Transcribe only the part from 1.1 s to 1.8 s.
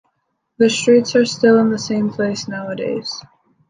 are still in the